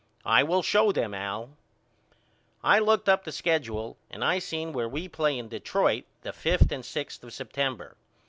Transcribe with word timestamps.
I 0.25 0.41
will 0.41 0.63
show 0.63 0.91
them 0.91 1.13
Al. 1.13 1.51
I 2.63 2.79
looked 2.79 3.07
up 3.07 3.23
the 3.23 3.31
skedule 3.31 3.97
and 4.09 4.25
I 4.25 4.39
seen 4.39 4.73
where 4.73 4.89
we 4.89 5.07
play 5.07 5.37
in 5.37 5.47
Detroit 5.47 6.05
the 6.23 6.33
fifth 6.33 6.71
and 6.71 6.83
sixth 6.83 7.23
of 7.23 7.33
September. 7.33 7.95